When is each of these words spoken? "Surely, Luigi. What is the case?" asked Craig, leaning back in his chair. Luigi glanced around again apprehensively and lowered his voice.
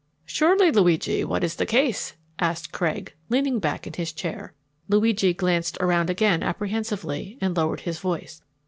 "Surely, 0.25 0.71
Luigi. 0.71 1.23
What 1.23 1.43
is 1.43 1.57
the 1.57 1.65
case?" 1.67 2.15
asked 2.39 2.71
Craig, 2.71 3.13
leaning 3.29 3.59
back 3.59 3.85
in 3.85 3.93
his 3.93 4.11
chair. 4.11 4.51
Luigi 4.89 5.31
glanced 5.31 5.77
around 5.79 6.09
again 6.09 6.41
apprehensively 6.41 7.37
and 7.39 7.55
lowered 7.55 7.81
his 7.81 7.99
voice. 7.99 8.41